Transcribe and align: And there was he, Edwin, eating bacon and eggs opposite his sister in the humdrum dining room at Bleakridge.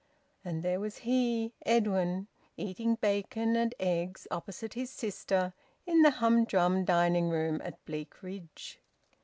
And 0.43 0.63
there 0.63 0.79
was 0.79 0.97
he, 1.05 1.53
Edwin, 1.63 2.25
eating 2.57 2.95
bacon 2.95 3.55
and 3.55 3.75
eggs 3.79 4.25
opposite 4.31 4.73
his 4.73 4.89
sister 4.89 5.53
in 5.85 6.01
the 6.01 6.09
humdrum 6.09 6.85
dining 6.85 7.29
room 7.29 7.61
at 7.63 7.85
Bleakridge. 7.85 8.79